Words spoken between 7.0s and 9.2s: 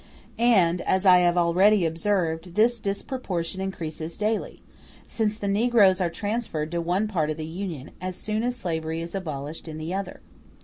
part of the Union as soon as slavery is